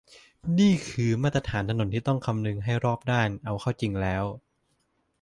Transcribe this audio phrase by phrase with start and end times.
[0.59, 4.23] นี่คือ มาตรฐานถนนที่ต้องคำนึงให้รอบด้าน เอาเข้าจริงแล้ว